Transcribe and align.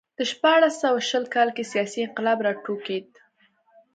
په 0.17 0.23
شپاړس 0.31 0.73
سوه 0.83 0.99
شل 1.09 1.23
کال 1.35 1.49
کې 1.55 1.69
سیاسي 1.71 1.99
انقلاب 2.07 2.39
راوټوکېد. 2.45 3.05